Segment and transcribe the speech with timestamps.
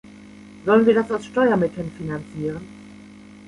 [0.65, 2.61] Sollen wir das aus Steuermitteln finanzieren?